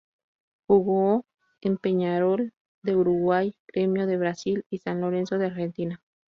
[0.67, 1.27] Jugó
[1.61, 6.01] en Peñarol de Uruguay, Gremio de Brasil y San Lorenzo de Argentina.